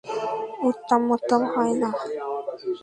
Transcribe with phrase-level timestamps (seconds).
[0.69, 1.89] উত্তমমধ্যম হয় না।